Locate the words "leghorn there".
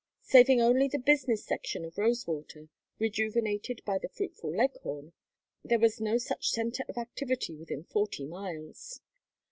4.51-5.77